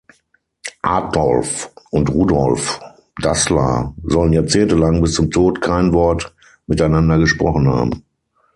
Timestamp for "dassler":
3.21-3.93